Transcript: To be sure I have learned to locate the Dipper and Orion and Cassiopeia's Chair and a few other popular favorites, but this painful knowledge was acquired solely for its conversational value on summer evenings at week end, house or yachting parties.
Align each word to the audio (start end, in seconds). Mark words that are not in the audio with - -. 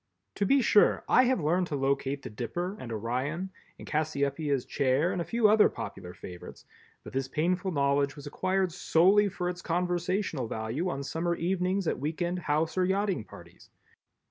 To 0.37 0.47
be 0.47 0.63
sure 0.63 1.03
I 1.07 1.25
have 1.25 1.39
learned 1.39 1.67
to 1.67 1.75
locate 1.75 2.23
the 2.23 2.29
Dipper 2.31 2.75
and 2.79 2.91
Orion 2.91 3.51
and 3.77 3.87
Cassiopeia's 3.87 4.65
Chair 4.65 5.11
and 5.11 5.21
a 5.21 5.23
few 5.23 5.47
other 5.47 5.69
popular 5.69 6.15
favorites, 6.15 6.65
but 7.03 7.13
this 7.13 7.27
painful 7.27 7.69
knowledge 7.71 8.15
was 8.15 8.25
acquired 8.25 8.71
solely 8.71 9.29
for 9.29 9.47
its 9.47 9.61
conversational 9.61 10.47
value 10.47 10.89
on 10.89 11.03
summer 11.03 11.35
evenings 11.35 11.87
at 11.87 11.99
week 11.99 12.19
end, 12.23 12.39
house 12.39 12.79
or 12.79 12.85
yachting 12.85 13.25
parties. 13.25 13.69